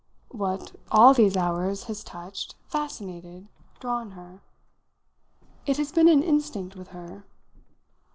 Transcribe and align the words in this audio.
"What, 0.31 0.73
all 0.89 1.13
these 1.13 1.37
hours, 1.37 1.83
has 1.83 2.03
touched, 2.03 2.55
fascinated, 2.65 3.47
drawn 3.79 4.13
her. 4.13 4.41
It 5.67 5.77
has 5.77 5.91
been 5.91 6.07
an 6.07 6.23
instinct 6.23 6.75
with 6.75 6.87
her." 6.87 7.23